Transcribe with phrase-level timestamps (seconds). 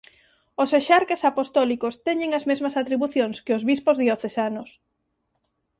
[0.63, 4.69] Os exarcas apostólicos teñen as mesmas atribucións que os bispos diocesanos.